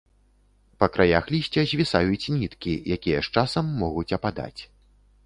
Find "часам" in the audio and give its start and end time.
3.39-3.71